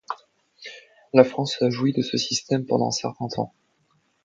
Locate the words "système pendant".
2.17-2.87